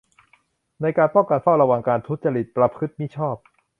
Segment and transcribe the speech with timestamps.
[0.81, 3.35] ในการป้องกัน เฝ้าระวัง การทุจริตประพฤติมิชอบ